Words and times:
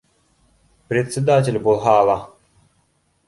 Председатель 0.93 1.59
булһа 1.67 1.95
ла 2.11 2.17